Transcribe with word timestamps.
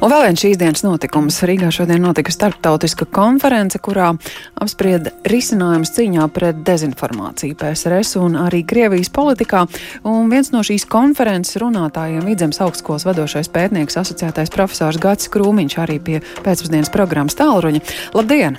Un 0.00 0.08
vēl 0.08 0.22
viens 0.24 0.40
šīs 0.40 0.56
dienas 0.56 0.80
notikums. 0.80 1.42
Rīgā 1.44 1.68
šodien 1.76 2.00
notika 2.00 2.32
starptautiska 2.32 3.04
konference, 3.12 3.76
kurā 3.84 4.14
apsprieda 4.56 5.12
risinājums 5.28 5.92
cīņā 5.92 6.24
pret 6.32 6.62
dezinformāciju 6.64 7.58
PSRS 7.60 8.16
un 8.22 8.40
arī 8.40 8.62
Krievijas 8.64 9.12
politikā. 9.12 9.66
Un 10.08 10.32
viens 10.32 10.54
no 10.56 10.64
šīs 10.64 10.88
konferences 10.88 11.60
runātājiem 11.60 12.24
Vidzemes 12.32 12.64
augstskolas 12.64 13.04
vadošais 13.10 13.52
pētnieks 13.52 14.00
asociētais 14.00 14.56
profesors 14.56 15.00
Gats 15.00 15.28
Krūmiņš 15.36 15.80
arī 15.84 16.00
pie 16.00 16.20
pēcpusdienas 16.46 16.92
programmas 16.96 17.36
tālruņa. 17.36 17.84
Labdien! 18.16 18.56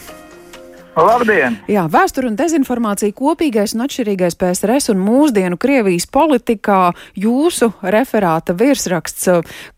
Labdien! 0.91 1.55
Jā, 1.71 1.85
vēsture 1.87 2.27
un 2.27 2.35
dezinformācija 2.35 3.15
kopīgais 3.15 3.71
un 3.77 3.85
atšķirīgais 3.85 4.35
PSRS 4.35 4.91
un 4.91 4.99
mūsdienu 4.99 5.55
Krievijas 5.61 6.03
politikā 6.11 6.91
jūsu 7.15 7.71
referāta 7.95 8.55
virsraksts. 8.59 9.29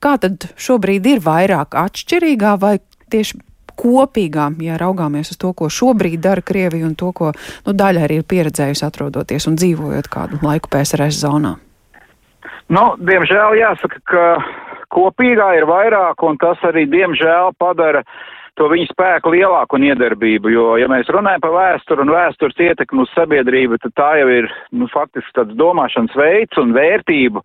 Kā 0.01 0.15
tad 0.17 0.47
šobrīd 0.57 1.05
ir 1.11 1.21
vairāk 1.21 1.77
atšķirīgā 1.77 2.55
vai 2.57 2.79
tieši 3.13 3.37
kopīgā, 3.77 4.49
ja 4.65 4.79
raugāmies 4.81 5.29
uz 5.33 5.37
to, 5.37 5.53
ko 5.53 5.69
šobrīd 5.69 6.17
dara 6.21 6.41
Krievija 6.41 6.89
un 6.89 6.97
to, 6.97 7.13
ko 7.13 7.29
nu, 7.37 7.77
daļa 7.77 8.07
arī 8.07 8.21
ir 8.21 8.27
pieredzējusi 8.33 8.85
atrodoties 8.89 9.49
un 9.49 9.61
dzīvojot 9.61 10.09
kādu 10.09 10.41
laiku 10.41 10.73
PSRS 10.73 11.21
zonā? 11.21 11.59
Nu, 12.73 12.93
diemžēl 12.97 13.59
jāsaka, 13.61 14.01
ka 14.09 14.27
kopīgā 14.93 15.53
ir 15.59 15.69
vairāk 15.69 16.25
un 16.25 16.41
tas 16.41 16.61
arī 16.65 16.87
diemžēl 16.89 17.53
padara 17.61 18.01
uh, 18.01 18.21
to 18.59 18.69
viņu 18.71 18.89
spēku 18.91 19.33
lielāku 19.33 19.77
un 19.79 19.87
iedarbību, 19.89 20.51
jo, 20.53 20.65
ja 20.81 20.89
mēs 20.91 21.09
runājam 21.13 21.41
par 21.43 21.55
vēsturu 21.55 22.05
un 22.05 22.13
vēstures 22.13 22.59
ietekmi 22.67 23.05
uz 23.05 23.13
sabiedrību, 23.15 23.79
tad 23.81 23.95
tā 23.99 24.09
jau 24.21 24.27
ir, 24.29 24.49
nu, 24.75 24.89
faktiski 24.93 25.33
tāds 25.39 25.57
domāšanas 25.59 26.17
veids 26.19 26.61
un 26.61 26.75
vērtību 26.75 27.41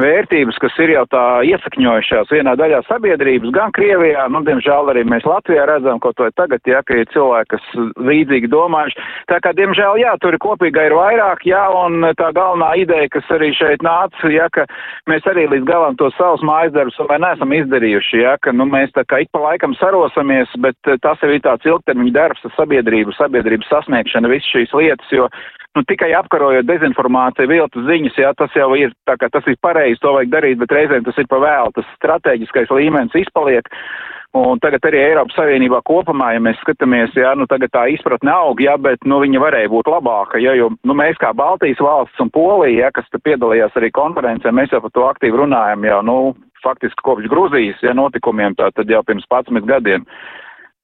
vērtības, 0.00 0.58
kas 0.62 0.76
ir 0.82 0.94
jau 0.94 1.04
tā 1.10 1.22
iesakņojušās 1.48 2.32
vienā 2.34 2.54
daļā 2.58 2.80
sabiedrības, 2.88 3.52
gan 3.54 3.72
Krievijā, 3.76 4.26
nu, 4.32 4.42
diemžēl 4.46 4.90
arī 4.92 5.04
mēs 5.08 5.26
Latvijā 5.28 5.66
redzam 5.70 6.00
kaut 6.02 6.18
vai 6.22 6.30
tagad, 6.34 6.62
ja, 6.66 6.82
ka 6.86 6.98
ir 6.98 7.10
cilvēki, 7.14 7.50
kas 7.54 7.68
līdzīgi 8.08 8.50
domājuši. 8.52 9.06
Tā 9.30 9.40
kā, 9.44 9.54
diemžēl, 9.56 10.00
jā, 10.02 10.14
tur 10.22 10.38
kopīgā 10.42 10.88
ir 10.88 10.96
vairāk, 10.98 11.46
jā, 11.48 11.62
un 11.84 12.10
tā 12.18 12.30
galvenā 12.36 12.74
ideja, 12.82 13.10
kas 13.14 13.30
arī 13.34 13.52
šeit 13.56 13.84
nāca, 13.86 14.30
ja, 14.32 14.48
ka 14.54 14.66
mēs 15.10 15.26
arī 15.30 15.46
līdz 15.52 15.68
galam 15.68 15.98
to 16.00 16.10
savus 16.18 16.44
mājas 16.46 16.74
darbus 16.74 16.98
vēl 16.98 17.22
neesam 17.22 17.54
izdarījuši, 17.54 18.22
ja, 18.24 18.36
ka, 18.42 18.54
nu, 18.56 18.66
mēs 18.70 18.94
tā 18.96 19.06
kā 19.08 19.22
ik 19.24 19.32
pa 19.34 19.42
laikam 19.46 19.76
sarosamies, 19.78 20.50
bet 20.64 20.78
tas 21.04 21.26
ir 21.26 21.38
tāds 21.44 21.66
ilgtermiņa 21.68 22.14
darbs, 22.14 22.46
sabiedrību, 22.58 23.14
sabiedrības 23.18 23.70
sasniegšana, 23.70 24.30
visas 24.32 24.50
šīs 24.50 24.74
lietas, 24.74 25.12
jo 25.14 25.28
nu, 25.74 25.82
tikai 25.88 26.12
apkarojot 26.18 26.66
dezinformāciju, 26.68 27.50
viltus 27.50 27.86
ziņas, 27.88 28.18
jā, 28.22 28.32
tas 28.38 28.54
jau 28.56 28.70
ir, 28.78 28.94
tā 29.08 29.18
kā 29.20 29.30
tas 29.32 29.46
ir 29.50 29.58
pareizi, 29.62 30.00
to 30.02 30.14
vajag 30.16 30.32
darīt, 30.32 30.58
bet 30.62 30.74
reizēm 30.74 31.06
tas 31.06 31.18
ir 31.20 31.28
pa 31.30 31.40
vēlu, 31.42 31.74
tas 31.76 31.94
strateģiskais 31.98 32.72
līmenis 32.74 33.22
izpaliek. 33.24 33.70
Un 34.34 34.58
tagad 34.58 34.82
arī 34.88 34.98
Eiropas 34.98 35.36
Savienībā 35.38 35.78
kopumā, 35.86 36.32
ja 36.34 36.40
mēs 36.42 36.58
skatāmies, 36.58 37.12
jā, 37.14 37.36
nu 37.38 37.46
tagad 37.46 37.70
tā 37.70 37.84
izpratne 37.92 38.32
aug, 38.34 38.58
jā, 38.58 38.74
bet, 38.82 39.04
nu, 39.06 39.20
viņa 39.22 39.42
varēja 39.42 39.70
būt 39.70 39.90
labāka, 39.92 40.40
jā, 40.42 40.56
jo, 40.58 40.72
nu, 40.82 40.96
mēs 40.98 41.20
kā 41.22 41.30
Baltijas 41.38 41.78
valsts 41.78 42.22
un 42.22 42.32
Polija, 42.34 42.88
jā, 42.88 42.90
kas 42.96 43.06
te 43.12 43.22
piedalījās 43.22 43.78
arī 43.78 43.92
konferencē, 43.94 44.50
mēs 44.50 44.74
jau 44.74 44.82
par 44.82 44.94
to 44.94 45.06
aktīvi 45.06 45.38
runājam, 45.38 45.86
jā, 45.86 46.00
nu, 46.02 46.16
faktiski 46.66 47.06
kopš 47.06 47.30
Gruzijas, 47.30 47.78
jā, 47.86 47.94
notikumiem, 47.94 48.56
tā 48.58 48.72
tad 48.74 48.90
jau 48.90 49.04
pirms 49.06 49.28
11 49.30 49.70
gadiem. 49.70 50.06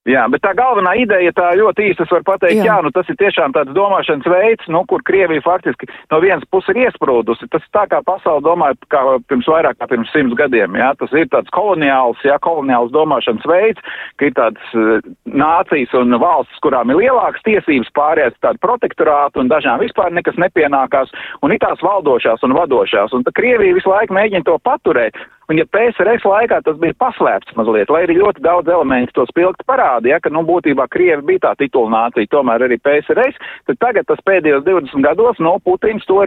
Jā, 0.09 0.23
bet 0.33 0.41
tā 0.41 0.55
galvenā 0.57 0.95
ideja, 0.97 1.29
tā 1.37 1.51
ļoti 1.59 1.91
īsti 1.91 2.01
es 2.01 2.09
varu 2.09 2.25
pateikt, 2.25 2.57
jā. 2.57 2.71
jā, 2.71 2.75
nu 2.81 2.89
tas 2.89 3.05
ir 3.11 3.19
tiešām 3.19 3.53
tāds 3.53 3.69
domāšanas 3.75 4.25
veids, 4.33 4.69
nu, 4.73 4.79
kur 4.89 5.03
Krievija 5.05 5.43
faktiski 5.45 5.85
no 6.09 6.17
vienas 6.23 6.47
puses 6.49 6.73
ir 6.73 6.87
iesprūdusi. 6.87 7.45
Tas 7.53 7.67
tā 7.69 7.83
kā 7.91 7.99
pasauli 8.07 8.41
domāja 8.47 8.73
kā 8.89 9.03
pirms 9.29 9.45
vairāk 9.51 9.77
kā 9.77 9.85
pirms 9.91 10.09
simts 10.09 10.33
gadiem, 10.39 10.73
jā, 10.81 10.87
tas 10.97 11.13
ir 11.13 11.29
tāds 11.29 11.53
koloniāls, 11.53 12.17
jā, 12.25 12.39
koloniāls 12.41 12.89
domāšanas 12.95 13.45
veids, 13.51 13.93
ka 14.17 14.25
ir 14.25 14.33
tādas 14.39 14.73
uh, 14.73 15.05
nācijas 15.29 15.93
un 15.99 16.17
valstis, 16.23 16.63
kurām 16.65 16.89
ir 16.89 17.03
lielākas 17.03 17.45
tiesības 17.45 17.93
pārējās 17.93 18.39
tādu 18.41 18.57
protektorātu 18.65 19.43
un 19.43 19.53
dažām 19.53 19.83
vispār 19.85 20.09
nekas 20.17 20.41
nepienākās, 20.41 21.13
un 21.45 21.53
ir 21.53 21.61
tās 21.61 21.85
valdošās 21.85 22.41
un 22.47 22.57
vadošās, 22.57 23.13
un 23.13 23.21
tā 23.27 23.35
Krievija 23.37 23.77
visu 23.77 23.93
laiku 23.93 24.17
mēģina 24.17 24.49
to 24.49 24.57
paturēt. 24.65 25.21
Un 25.51 25.57
ja 25.59 25.65
PSRS 25.67 26.23
laikā 26.23 26.61
tas 26.63 26.77
bija 26.79 26.95
paslēpts 27.01 27.57
mazliet, 27.59 27.89
lai 27.91 28.05
arī 28.05 28.15
ļoti 28.21 28.39
daudz 28.45 28.69
elementu 28.71 29.17
to 29.17 29.25
spilgti 29.27 29.65
parādīja, 29.67 30.15
ja, 30.15 30.19
ka, 30.23 30.31
nu, 30.31 30.45
būtībā 30.47 30.85
Krievi 30.93 31.25
bija 31.27 31.41
tā 31.49 31.51
titulnācija, 31.59 32.29
tomēr 32.31 32.63
arī 32.69 32.77
PSRS, 32.79 33.35
tad 33.67 33.79
tagad 33.83 34.07
tas 34.07 34.21
pēdējos 34.23 34.63
20 34.63 35.03
gados, 35.03 35.41
nu, 35.43 35.57
Putins 35.65 36.07
to 36.07 36.23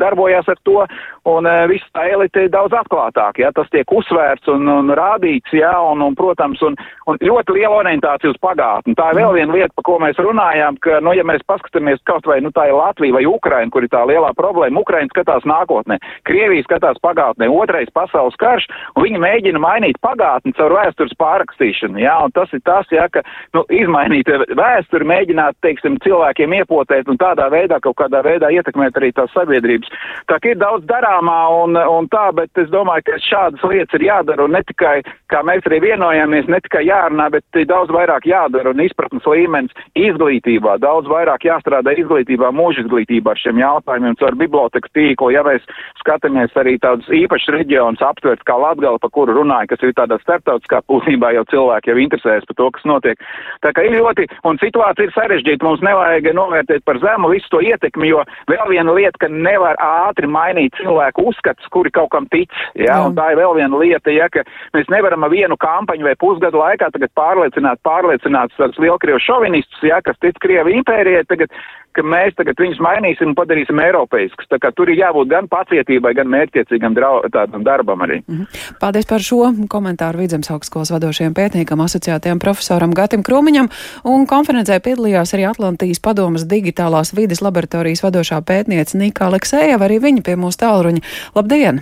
darbojās 0.00 0.50
ar 0.50 0.58
to, 0.66 0.82
un 1.30 1.46
uh, 1.46 1.62
viss 1.70 1.86
tā 1.94 2.08
elite 2.10 2.48
ir 2.48 2.50
daudz 2.56 2.74
atklātāk, 2.74 3.38
ja, 3.38 3.52
tas 3.54 3.70
tiek 3.70 3.86
uzsvērts 3.86 4.50
un, 4.50 4.66
un 4.72 4.90
rādīts, 4.98 5.54
ja, 5.54 5.70
un, 5.92 6.02
un 6.02 6.18
protams, 6.18 6.64
un, 6.66 6.74
un 7.06 7.22
ļoti 7.22 7.54
liela 7.60 7.78
orientācija 7.84 8.34
uz 8.34 8.42
pagātni. 8.42 8.96
Tā 8.98 9.12
ir 9.12 9.20
vēl 9.20 9.38
viena 9.38 9.58
lieta, 9.60 9.70
par 9.78 9.86
ko 9.86 10.00
mēs 10.02 10.18
runājām, 10.18 10.80
ka, 10.82 10.98
nu, 11.06 11.14
ja 11.14 11.22
mēs 11.28 11.46
paskatāmies 11.46 12.02
kaut 12.10 12.26
vai, 12.26 12.40
nu, 12.42 12.50
tā 12.50 12.66
ir 12.66 12.74
Latvija 12.80 13.14
vai 13.20 13.22
Ukraina, 13.30 13.70
kur 13.70 13.86
ir 13.86 13.94
tā 13.94 14.02
lielā 14.10 14.34
problēma, 14.34 14.82
Ukraina 14.82 15.14
skatās 15.14 15.46
nākotnē, 15.46 16.02
Krievija 16.26 16.66
skatās 16.66 16.98
pagātnē, 17.06 17.46
otrais 17.62 17.94
pasaules 17.94 18.34
kārs 18.42 18.55
karš, 18.56 18.68
un 18.96 19.06
viņi 19.06 19.22
mēģina 19.22 19.62
mainīt 19.62 20.00
pagātni 20.04 20.54
caur 20.56 20.74
vēstures 20.76 21.14
pārrakstīšanu. 21.20 22.00
Jā, 22.02 22.16
un 22.24 22.34
tas 22.36 22.52
ir 22.56 22.62
tas, 22.66 22.88
jā, 22.92 23.06
ka 23.12 23.22
nu, 23.56 23.64
izmainīt 23.72 24.30
vēsturi, 24.56 25.08
mēģināt, 25.08 25.58
teiksim, 25.64 25.98
cilvēkiem 26.04 26.56
iepotēt 26.60 27.08
un 27.12 27.20
tādā 27.20 27.48
veidā 27.52 27.80
kaut 27.84 27.98
kādā 28.00 28.22
veidā 28.26 28.50
ietekmēt 28.54 28.96
arī 28.98 29.12
tās 29.16 29.32
sabiedrības. 29.36 29.92
Tā 30.30 30.40
ir 30.46 30.58
daudz 30.60 30.86
darāmā 30.88 31.38
un, 31.62 31.76
un 31.76 32.08
tā, 32.12 32.28
bet 32.36 32.50
es 32.60 32.70
domāju, 32.72 33.06
ka 33.06 33.20
šādas 33.26 33.64
lietas 33.66 33.98
ir 33.98 34.06
jādara 34.08 34.46
un 34.46 34.54
ne 34.56 34.62
tikai, 34.66 35.00
kā 35.32 35.42
mēs 35.46 35.66
arī 35.68 35.82
vienojāmies, 35.84 36.48
ne 36.52 36.60
tikai 36.64 36.86
jārunā, 36.86 37.28
bet 37.34 37.62
daudz 37.68 37.92
vairāk 37.94 38.28
jādara 38.28 38.72
un 38.72 38.82
izpratnes 38.84 39.26
līmenis 39.26 39.74
izglītībā, 39.98 40.78
daudz 40.82 41.10
vairāk 41.10 41.46
jāstrādā 41.48 41.96
izglītībā, 41.98 42.52
mūža 42.54 42.84
izglītībā 42.84 43.34
ar 43.34 43.42
šiem 43.42 43.60
jautājumiem, 43.62 44.18
caur 44.20 44.38
biblioteku 44.38 44.92
tīklu, 44.96 45.32
ja 45.34 45.44
mēs 45.46 45.64
skatāmies 46.00 46.54
arī 46.60 46.76
tādus 46.82 47.08
īpašus 47.12 47.54
reģionus 47.56 48.04
aptvert 48.04 48.45
kā 48.46 48.56
Latgala, 48.60 49.00
pa 49.02 49.10
kuru 49.12 49.34
runāja, 49.36 49.70
kas 49.72 49.84
ir 49.84 49.94
tādā 49.96 50.18
starptautiskā 50.22 50.82
būtībā 50.90 51.32
jau 51.36 51.44
cilvēki 51.52 51.92
jau 51.92 51.98
interesējas 52.02 52.46
par 52.48 52.58
to, 52.60 52.68
kas 52.76 52.86
notiek. 52.88 53.24
Tā 53.64 53.72
kā 53.76 53.84
ir 53.86 53.96
ļoti, 53.98 54.28
un 54.48 54.60
situācija 54.62 55.08
ir 55.08 55.14
sarežģīta, 55.16 55.66
mums 55.66 55.84
nevajag 55.86 56.30
novērtēt 56.36 56.84
par 56.88 57.00
zemu 57.02 57.32
visu 57.34 57.50
to 57.52 57.62
ietekmi, 57.64 58.10
jo 58.12 58.24
vēl 58.50 58.66
viena 58.72 58.96
lieta, 58.96 59.20
ka 59.24 59.30
nevar 59.32 59.78
ātri 59.82 60.30
mainīt 60.30 60.76
cilvēku 60.80 61.26
uzskats, 61.30 61.70
kuri 61.74 61.92
kaut 61.94 62.12
kam 62.14 62.28
tic, 62.32 62.52
jā, 62.78 62.98
un 63.06 63.16
tā 63.18 63.32
ir 63.32 63.40
vēl 63.40 63.56
viena 63.58 63.82
lieta, 63.82 64.12
ja, 64.14 64.28
ka 64.32 64.44
mēs 64.76 64.90
nevaram 64.92 65.26
ar 65.26 65.34
vienu 65.34 65.58
kampaņu 65.60 66.06
vai 66.06 66.16
pusgadu 66.20 66.62
laikā 66.62 66.90
tagad 66.94 67.12
pārliecināt, 67.18 67.82
pārliecināt 67.86 68.54
tādus 68.56 68.80
lielkrievu 68.82 69.22
šovinistus, 69.22 69.82
ja, 69.86 70.00
kas 70.04 70.18
tic 70.22 70.38
Krievu 70.42 70.72
impērijai, 70.76 71.24
tagad 71.28 71.52
ka 71.96 72.04
mēs 72.04 72.36
tagad 72.38 72.60
viņus 72.60 72.80
mainīsim 72.84 73.32
un 73.32 73.36
padarīsim 73.38 73.80
eiropeiskus. 73.82 74.48
Tā 74.50 74.58
kā 74.62 74.72
tur 74.76 74.90
ir 74.92 75.00
jābūt 75.00 75.30
gan 75.32 75.48
pacietībai, 75.52 76.12
gan 76.18 76.30
mērķiecīgam 76.32 76.96
darbam 76.96 78.04
arī. 78.06 78.20
Mm 78.26 78.36
-hmm. 78.36 78.76
Paldies 78.80 79.06
par 79.06 79.20
šo 79.20 79.52
komentāru 79.68 80.18
Vidzemes 80.18 80.50
augstskolas 80.50 80.90
vadošajam 80.90 81.34
pētniekam, 81.34 81.82
asociētajam 81.84 82.38
profesoram 82.38 82.94
Gatim 82.94 83.22
Krūmiņam, 83.22 83.68
un 84.04 84.26
konferencē 84.26 84.80
piedalījās 84.80 85.34
arī 85.34 85.50
Atlantijas 85.50 86.00
padomas 86.00 86.46
digitālās 86.46 87.16
vides 87.16 87.42
laboratorijas 87.42 88.02
vadošā 88.02 88.40
pētniece 88.40 88.98
Nika 88.98 89.26
Aleksējeva, 89.26 89.84
arī 89.84 89.98
viņa 90.00 90.22
pie 90.22 90.36
mūsu 90.36 90.58
tālruņa. 90.64 91.00
Labdien! 91.34 91.80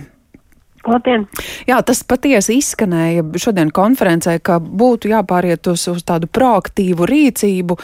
Labdien. 0.85 1.25
Jā, 1.65 1.79
tas 1.81 2.03
patiesi 2.05 2.59
izskanēja 2.59 3.25
šodien 3.41 3.71
konferencē, 3.73 4.37
ka 4.39 4.59
būtu 4.59 5.09
jāpāriet 5.09 5.65
uz, 5.71 5.87
uz 5.89 6.03
tādu 6.05 6.29
proaktīvu 6.29 7.07
rīcību. 7.09 7.77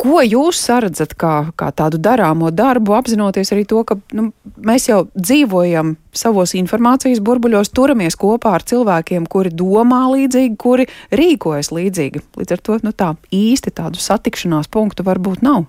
Ko 0.00 0.22
jūs 0.24 0.56
sardzat 0.64 1.12
kā, 1.20 1.32
kā 1.60 1.66
tādu 1.76 1.98
darāmo 2.00 2.48
darbu, 2.54 2.94
apzinoties 2.96 3.52
arī 3.52 3.66
to, 3.68 3.82
ka 3.84 3.98
nu, 4.16 4.30
mēs 4.64 4.88
jau 4.88 5.02
dzīvojam 5.12 5.92
savos 6.16 6.54
informācijas 6.56 7.20
burbuļos, 7.24 7.72
turamies 7.76 8.16
kopā 8.20 8.54
ar 8.56 8.64
cilvēkiem, 8.64 9.26
kuri 9.28 9.52
domā 9.52 10.06
līdzīgi, 10.14 10.56
kuri 10.60 10.88
rīkojas 11.12 11.68
līdzīgi. 11.76 12.24
Līdz 12.40 12.56
ar 12.56 12.64
to 12.64 12.78
nu, 12.86 12.94
tā 12.96 13.10
īsti 13.28 13.74
tādu 13.76 14.00
satikšanās 14.00 14.72
punktu 14.72 15.04
varbūt 15.04 15.44
nav. 15.44 15.68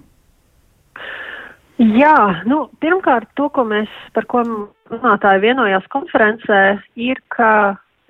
Jā, 1.81 2.43
nu, 2.47 2.67
pirmkārt, 2.79 3.27
to, 3.35 3.49
ko 3.51 3.65
mēs, 3.67 3.91
par 4.15 4.29
ko 4.31 4.45
runātāji 4.93 5.43
vienojās 5.43 5.87
konferencē, 5.91 6.61
ir, 6.95 7.19
ka 7.33 7.51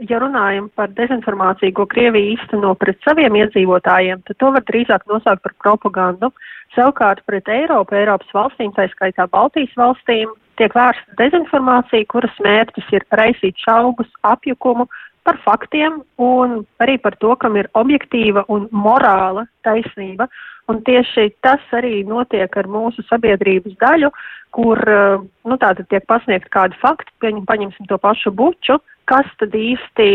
ja 0.09 0.19
runājam 0.21 0.69
par 0.75 0.91
dezinformāciju, 0.97 1.75
ko 1.77 1.85
Krievija 1.89 2.33
īsteno 2.35 2.73
pret 2.79 2.99
saviem 3.05 3.35
iedzīvotājiem, 3.41 4.23
tad 4.27 4.39
to 4.41 4.51
var 4.55 4.65
drīzāk 4.67 5.05
nosaukt 5.11 5.43
par 5.45 5.55
propagandu. 5.63 6.31
Savukārt 6.75 7.21
pret 7.27 7.49
Eiropu, 7.51 7.97
Eiropas 7.99 8.31
valstīm, 8.33 8.71
tā 8.75 8.87
skaitā 8.93 9.27
Baltijas 9.31 9.73
valstīm, 9.77 10.31
tiek 10.59 10.73
vērsta 10.77 11.17
dezinformācija, 11.19 12.07
kuras 12.11 12.37
mērķis 12.43 12.91
ir 12.95 13.05
raisīt 13.19 13.59
šaubas, 13.65 14.09
apjukumu 14.27 14.87
par 15.27 15.37
faktiem 15.45 15.99
un 16.21 16.61
arī 16.81 16.97
par 17.01 17.17
to, 17.21 17.35
kam 17.37 17.57
ir 17.59 17.69
objektīva 17.77 18.45
un 18.49 18.67
morāla 18.71 19.45
taisnība. 19.67 20.29
Un 20.71 20.79
tieši 20.87 21.27
tas 21.43 21.63
arī 21.75 22.01
notiek 22.07 22.53
ar 22.57 22.69
mūsu 22.71 23.03
sabiedrības 23.09 23.75
daļu, 23.81 24.11
kur 24.55 24.79
nu, 24.87 25.57
tātad 25.59 25.87
tiek 25.91 26.05
pasniegt 26.07 26.51
kādi 26.53 26.77
fakti, 26.79 27.11
paņemsim 27.21 27.89
to 27.89 27.97
pašu 27.99 28.31
buču, 28.35 28.79
kas 29.11 29.27
tad 29.41 29.55
īsti 29.57 30.09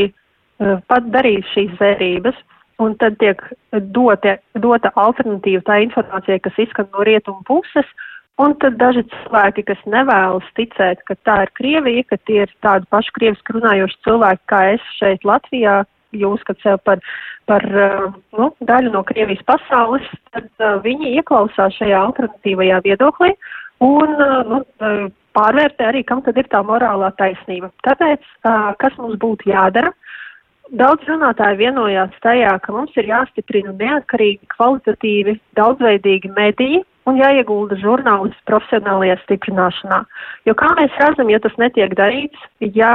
pat 0.89 1.09
darīt 1.13 1.45
šīs 1.53 1.75
zvērības, 1.77 2.37
un 2.81 2.97
tad 3.01 3.17
tiek 3.21 3.41
dote, 3.97 4.37
dota 4.61 4.93
alternatīva 5.01 5.65
tā 5.69 5.81
informācija, 5.85 6.41
kas 6.45 6.61
izskan 6.67 6.89
no 6.93 7.05
rietumu 7.09 7.45
puses, 7.49 7.89
un 8.41 8.55
tad 8.61 8.77
daži 8.81 9.05
cilvēki, 9.13 9.65
kas 9.71 9.83
nevēlas 9.89 10.49
ticēt, 10.59 11.03
ka 11.09 11.17
tā 11.29 11.43
ir 11.47 11.53
Krievija, 11.57 12.05
ka 12.11 12.21
tie 12.29 12.43
ir 12.45 12.53
tādi 12.65 12.89
paši 12.93 13.15
krieviski 13.19 13.57
runājoši 13.57 14.03
cilvēki 14.09 14.45
kā 14.53 14.63
es 14.77 14.91
šeit 14.99 15.25
Latvijā, 15.29 15.83
kad 16.49 16.61
sev 16.63 16.81
par, 16.85 17.03
par 17.47 17.67
nu, 18.37 18.51
daļu 18.61 18.93
no 18.95 19.05
Krievijas 19.07 19.45
pasaules, 19.49 20.07
tad 20.33 20.49
uh, 20.61 20.81
viņi 20.85 21.17
ieklausās 21.21 21.77
šajā 21.79 22.01
alternatīvajā 22.09 22.83
viedoklī 22.89 23.35
un 23.85 24.17
nu, 24.49 24.63
pārvērtē 25.37 25.91
arī, 25.91 26.03
kam 26.09 26.23
tad 26.25 26.39
ir 26.41 26.49
tā 26.53 26.63
morālā 26.65 27.13
taisnība. 27.21 27.71
Tāpēc, 27.87 28.25
kas 28.81 28.99
mums 29.01 29.19
būtu 29.21 29.51
jādara? 29.53 29.93
Daudz 30.81 31.07
runātāji 31.07 31.61
vienojās 31.61 32.15
tajā, 32.25 32.57
ka 32.65 32.73
mums 32.75 32.97
ir 32.99 33.07
jāstiprina 33.07 33.75
neatkarīgi, 33.79 34.49
kvalitatīvi, 34.57 35.37
daudzveidīgi 35.59 36.33
mediji 36.35 36.83
un 37.07 37.21
jāiegulda 37.21 37.79
žurnālistu 37.79 38.49
profesionālajā 38.51 39.21
stiprināšanā. 39.23 40.01
Jo, 40.49 40.57
kā 40.59 40.73
mēs 40.81 40.97
redzam, 40.99 41.31
ja 41.31 41.39
tas 41.45 41.55
netiek 41.63 41.95
darīts, 41.99 42.49
ja 42.75 42.91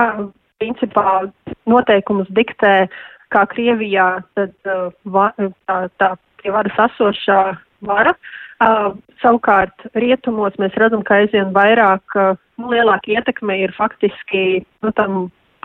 principā 0.59 1.31
noteikumus 1.69 2.29
diktē 2.35 2.87
kā 3.31 3.45
Krievijā, 3.47 4.21
tad 4.35 4.71
va, 5.05 5.31
tā, 5.67 5.77
tā 6.01 6.13
pie 6.41 6.51
varas 6.51 6.79
esošā 6.89 7.41
vara, 7.87 8.15
Uh, 8.61 8.91
savukārt 9.23 9.87
rietumos 9.97 10.53
mēs 10.61 10.75
redzam, 10.77 11.01
ka 11.01 11.15
aizvien 11.23 11.49
vairāk, 11.55 12.03
uh, 12.13 12.35
nu, 12.61 12.67
lielāka 12.69 13.09
ietekme 13.09 13.55
ir 13.57 13.71
faktiski 13.73 14.61
nu, 14.85 14.91
tam 14.93 15.15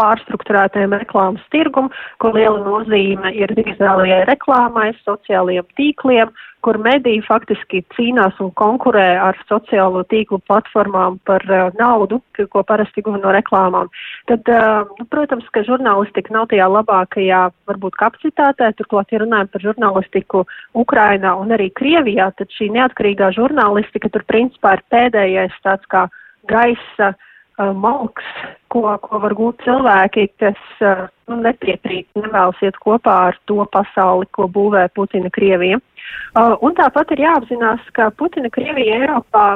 pārstruktūrētajam 0.01 0.97
reklāmas 1.01 1.45
tirgum, 1.55 1.91
ko 2.23 2.33
liela 2.37 2.61
nozīme 2.65 3.33
ir 3.37 3.55
digitālajai 3.57 4.25
reklāmai, 4.31 4.91
sociālajiem 5.07 5.67
tīkliem, 5.79 6.35
kur 6.67 6.79
mediji 6.83 7.21
faktiski 7.23 7.83
cīnās 7.95 8.41
un 8.43 8.51
konkurē 8.59 9.05
ar 9.23 9.37
sociālo 9.47 10.03
tīklu 10.11 10.41
platformām 10.49 11.21
par 11.29 11.45
uh, 11.47 11.69
naudu, 11.79 12.19
ko 12.51 12.63
parasti 12.67 13.05
guva 13.07 13.21
no 13.23 13.35
reklāmām. 13.37 13.91
Tad, 14.31 14.51
uh, 14.51 14.89
nu, 14.99 15.07
protams, 15.13 15.47
ka 15.55 15.63
žurnālistika 15.69 16.35
nav 16.35 16.49
tajā 16.51 16.67
labākajā, 16.73 17.43
varbūt, 17.71 17.99
kapacitātē, 18.01 18.73
turklāt, 18.81 19.15
ja 19.15 19.23
runājam 19.23 19.53
par 19.53 19.67
žurnālistiku 19.69 20.43
Ukrainā 20.75 21.37
un 21.39 21.55
arī 21.55 21.71
Krievijā, 21.79 22.33
tad 22.41 22.51
šī 22.59 22.73
neatkarīgā 22.75 23.31
žurnālistika 23.39 24.11
tur 24.11 24.27
principā 24.27 24.75
ir 24.79 24.85
pēdējais 24.91 25.55
tāds 25.63 25.87
kā 25.93 26.09
gaisa 26.51 27.15
uh, 27.59 27.73
malks, 27.77 28.27
ko, 28.73 28.85
ko 29.03 29.21
var 29.23 29.35
gūt 29.37 29.65
cilvēki, 29.67 30.29
kas 30.41 30.61
uh, 30.85 31.07
nu, 31.31 31.41
nepiekrīt, 31.45 32.09
nevēlas 32.19 32.61
iet 32.65 32.79
kopā 32.83 33.17
ar 33.31 33.39
to 33.51 33.65
pasauli, 33.73 34.29
ko 34.37 34.49
būvē 34.53 34.87
Putina 34.97 35.31
Krievija. 35.33 35.81
Uh, 36.37 36.55
un 36.65 36.77
tāpat 36.79 37.15
ir 37.17 37.25
jāapzinās, 37.27 37.83
ka 37.97 38.11
Putina 38.19 38.51
Krievija 38.53 39.01
Eiropā 39.03 39.47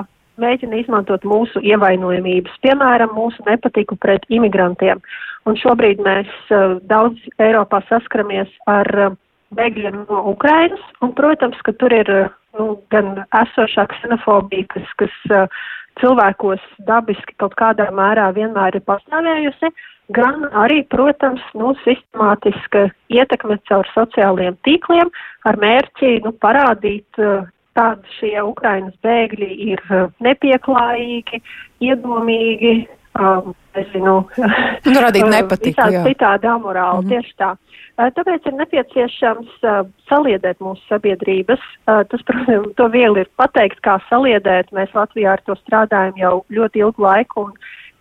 mēģina 0.41 0.81
izmantot 0.81 1.25
mūsu 1.29 1.61
ievainojamības, 1.61 2.61
piemēram, 2.65 3.13
mūsu 3.17 3.45
nepatiku 3.49 3.99
pret 4.01 4.25
imigrantiem. 4.33 5.03
Un 5.49 5.57
šobrīd 5.61 6.01
mēs 6.05 6.31
uh, 6.53 6.79
daudz 6.89 7.21
Eiropā 7.41 7.83
saskaramies 7.89 8.53
ar 8.71 8.91
uh, 9.09 9.19
bēgļiem 9.59 10.05
no 10.07 10.23
Ukrainas, 10.33 10.83
un, 11.03 11.15
protams, 11.19 11.59
ka 11.67 11.75
tur 11.81 11.95
ir 11.95 12.11
nu, 12.59 12.73
gan 12.95 13.25
esošā 13.43 13.87
ksenofobija, 13.93 14.69
kas, 14.75 14.97
kas 15.03 15.17
uh, 15.31 15.63
cilvēkos 16.01 16.63
dabiski 16.89 17.37
kaut 17.41 17.55
kādā 17.61 17.89
mērā 17.95 18.31
vienmēr 18.37 18.79
ir 18.79 18.85
pastāvējusi, 18.87 19.71
gan 20.17 20.47
arī, 20.65 20.83
protams, 20.93 21.43
nu, 21.59 21.75
sistemātiska 21.85 22.89
ietekme 23.13 23.59
caur 23.71 23.89
sociālajiem 23.95 24.59
tīkliem 24.67 25.11
ar 25.49 25.59
mērķi 25.61 26.21
nu, 26.27 26.35
parādīt, 26.45 27.21
kādi 27.79 28.17
šie 28.19 28.35
Ukrainas 28.43 28.97
bēgļi 29.05 29.51
ir 29.73 29.83
nepieklājīgi, 30.27 31.43
iedomīgi, 31.87 32.75
um, 33.21 33.55
nezinu, 33.77 34.15
nu, 34.37 35.01
radīt 35.05 35.27
nepatiku. 35.37 35.77
Visādi 35.77 36.03
citādi 36.09 36.51
amorāli, 36.51 37.03
mm 37.03 37.09
-hmm. 37.09 37.13
tieši 37.15 37.35
tā. 37.39 37.55
Tāpēc 38.17 38.47
ir 38.49 38.55
nepieciešams 38.57 39.65
uh, 39.69 39.83
saliedēt 40.09 40.61
mūsu 40.65 40.81
sabiedrības. 40.89 41.61
Uh, 41.85 42.01
tas, 42.09 42.23
protams, 42.29 42.73
to 42.77 42.89
viegli 42.89 43.27
ir 43.27 43.31
pateikt, 43.37 43.83
kā 43.85 43.99
saliedēt. 44.09 44.73
Mēs 44.73 44.95
Latvijā 44.97 45.37
ar 45.37 45.45
to 45.45 45.57
strādājam 45.61 46.17
jau 46.17 46.35
ļoti 46.49 46.85
ilgu 46.85 47.05
laiku. 47.05 47.51
Un, 47.51 47.53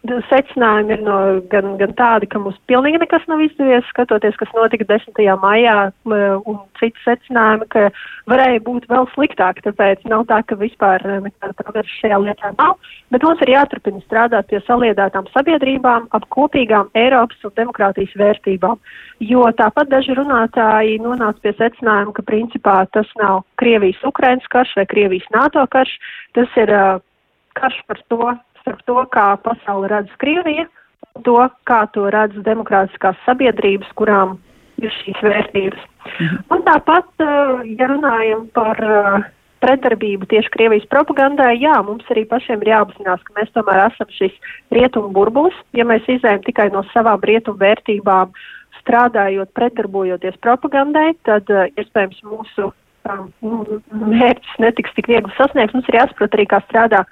secinājumi 0.08 0.94
ir 0.96 1.02
no, 1.04 1.16
gan, 1.52 1.74
gan 1.80 1.92
tādi, 1.98 2.28
ka 2.32 2.40
mums 2.40 2.56
pilnīgi 2.72 3.02
nekas 3.02 3.26
nav 3.28 3.42
izdevies, 3.44 3.84
skatoties, 3.92 4.38
kas 4.40 4.52
notika 4.56 4.86
10. 4.88 5.20
maijā, 5.42 5.92
un 6.08 6.60
citi 6.80 6.96
secinājumi, 7.04 7.68
ka 7.74 7.90
varēja 8.32 8.62
būt 8.64 8.88
vēl 8.88 9.10
sliktāk, 9.14 9.60
tāpēc 9.66 10.06
nav 10.08 10.24
tā, 10.30 10.40
ka 10.48 10.56
vispār 10.56 11.04
nekāda 11.26 11.52
progresa 11.60 11.92
šajā 12.00 12.22
lietā 12.24 12.54
nav, 12.56 12.78
bet 13.12 13.28
mums 13.28 13.44
ir 13.44 13.52
jāturpina 13.52 14.00
strādāt 14.06 14.48
pie 14.48 14.64
saliedētām 14.70 15.28
sabiedrībām, 15.34 16.08
ap 16.16 16.30
kopīgām 16.32 16.90
Eiropas 16.96 17.44
un 17.44 17.56
demokrātijas 17.60 18.16
vērtībām, 18.16 18.80
jo 19.28 19.44
tāpat 19.60 19.92
daži 19.92 20.16
runātāji 20.16 21.02
nonāca 21.04 21.44
pie 21.44 21.56
secinājuma, 21.60 22.16
ka 22.16 22.24
principā 22.24 22.80
tas 22.96 23.12
nav 23.20 23.44
Krievijas-Ukrainas 23.60 24.48
karš 24.48 24.78
vai 24.80 24.88
Krievijas-NATO 24.96 25.68
karš, 25.76 25.98
tas 26.40 26.60
ir 26.64 26.72
uh, 26.72 27.04
karš 27.60 27.82
par 27.90 28.00
to, 28.08 28.32
starp 28.62 28.84
to, 28.88 29.00
kā 29.14 29.32
pasauli 29.44 29.90
redz 29.92 30.14
Krievija, 30.22 30.68
un 31.16 31.26
to, 31.26 31.40
kā 31.70 31.82
to 31.96 32.10
redz 32.14 32.38
demokrātiskās 32.46 33.18
sabiedrības, 33.26 33.90
kurām 34.00 34.38
ir 34.80 34.94
šīs 35.02 35.20
vērtības. 35.26 35.84
Mhm. 36.20 36.40
Un 36.56 36.64
tāpat, 36.68 37.10
eh, 37.20 37.76
ja 37.80 37.90
runājam 37.92 38.48
par 38.54 38.80
eh, 38.80 39.28
pretdarbību 39.60 40.28
tieši 40.32 40.52
Krievijas 40.54 40.88
propagandai, 40.92 41.60
jā, 41.60 41.76
mums 41.84 42.08
arī 42.10 42.26
pašiem 42.28 42.62
ir 42.64 42.74
jāapzinās, 42.74 43.24
ka 43.24 43.36
mēs 43.40 43.52
tomēr 43.56 43.82
esam 43.90 44.08
šis 44.16 44.36
rietumu 44.72 45.12
burbulis. 45.16 45.58
Ja 45.74 45.86
mēs 45.86 46.08
izējam 46.08 46.44
tikai 46.46 46.70
no 46.72 46.86
savām 46.94 47.20
rietumu 47.20 47.60
vērtībām, 47.60 48.32
strādājot, 48.80 49.52
pretdarbojoties 49.54 50.40
propagandai, 50.40 51.12
tad 51.28 51.50
uh, 51.52 51.68
iespējams 51.76 52.22
mūsu 52.24 52.70
um, 53.10 53.82
mērķis 53.92 54.62
netiks 54.64 54.96
tik 54.96 55.10
viegli 55.12 55.34
sasniegts. 55.36 55.76
Mums 55.76 55.90
ir 55.92 56.00
jāsaprot 56.00 56.38
arī, 56.38 56.48
kā 56.50 56.62
strādā 56.70 57.04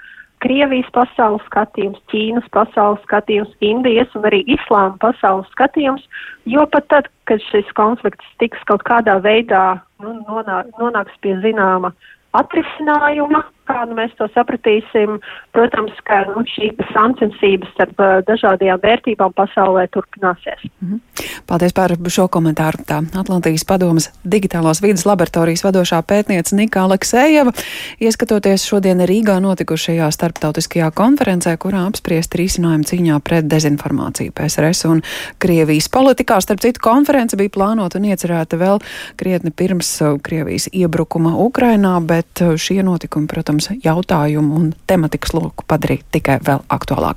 Krievijas 0.46 0.90
pasaules 0.94 1.42
skatījums, 1.50 2.02
Ķīnas 2.12 2.46
pasaules 2.54 3.02
skatījums, 3.08 3.56
Indijas 3.66 4.14
un 4.18 4.28
arī 4.30 4.44
Islāma 4.54 4.94
pasaules 5.02 5.50
skatījums, 5.56 6.04
jo 6.46 6.66
pat 6.74 6.86
tad, 6.94 7.10
kad 7.30 7.42
šis 7.50 7.70
konflikts 7.80 8.28
tiks 8.42 8.62
kaut 8.70 8.86
kādā 8.86 9.18
veidā 9.24 9.80
nu, 10.04 10.14
nonā, 10.28 10.62
nonāks 10.78 11.18
pie 11.26 11.34
zināma 11.42 11.94
atrisinājuma, 12.38 13.42
kā 13.68 13.84
nu 13.90 13.98
mēs 14.00 14.14
to 14.20 14.28
sapratīsim, 14.34 15.20
protams, 15.56 15.96
ka 16.08 16.24
nu, 16.32 16.44
šī 16.56 16.72
sāncensības 16.94 17.74
starp 17.76 18.00
uh, 18.00 18.20
dažādajām 18.28 18.82
vērtībām 18.84 19.36
pasaulē 19.38 19.88
turpināsies. 19.94 20.68
Mm 20.82 20.88
-hmm. 20.88 21.00
Paldies 21.48 21.74
par 21.74 21.94
šo 22.12 22.28
komentāru. 22.28 22.84
Tā 22.88 23.00
Atlantijas 23.20 23.64
padomas 23.66 24.10
digitālās 24.24 24.82
vidas 24.84 25.06
laboratorijas 25.06 25.64
vadošā 25.64 26.02
pētniece 26.04 26.56
Nika 26.56 26.84
Aleksējeva, 26.84 27.52
ieskatoties 28.00 28.66
šodien 28.68 29.00
Rīgā 29.00 29.40
notikušajā 29.40 30.12
starptautiskajā 30.12 30.92
konferencē, 30.92 31.58
kurā 31.58 31.88
apspriest 31.88 32.36
risinājumu 32.36 32.84
cīņā 32.84 33.20
pret 33.24 33.46
dezinformāciju 33.46 34.32
PSRS 34.32 34.86
un 34.86 35.02
Krievijas 35.40 35.90
politikā. 35.90 36.42
Starp 36.42 36.60
citu, 36.60 36.80
konference 36.84 37.38
bija 37.38 37.50
plānota 37.50 37.98
un 37.98 38.06
iecerēta 38.06 38.58
vēl 38.58 38.80
krietni 39.16 39.52
pirms 39.52 40.02
Krievijas 40.24 40.70
iebrukuma 40.74 41.34
Ukrainā, 41.38 41.98
bet 42.06 42.44
šie 42.58 42.84
notikumi, 42.84 43.28
protams, 43.28 43.57
protams, 43.58 43.84
jautājumu 43.84 44.56
un 44.56 44.74
tematikas 44.88 45.34
loku 45.34 45.64
padarīt 45.68 46.06
tikai 46.12 46.40
vēl 46.44 46.62
aktuālāku. 46.70 47.16